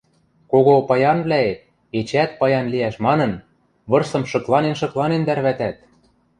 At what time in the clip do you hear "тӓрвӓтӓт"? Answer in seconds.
5.27-5.77